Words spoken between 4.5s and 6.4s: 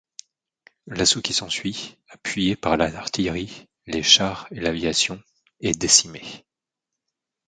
l'aviation, est décimé.